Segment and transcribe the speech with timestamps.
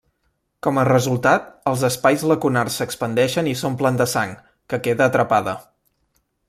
[0.67, 4.37] Com a resultat, els espais lacunars s’expandeixen i s’omplen de sang,
[4.73, 5.59] que queda atrapada.